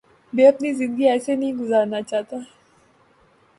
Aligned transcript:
میں 0.33 0.47
اپنی 0.47 0.73
زندگی 0.73 1.07
ایسے 1.09 1.35
نہیں 1.35 1.53
گزارنا 1.53 2.01
چاہتا 2.01 2.37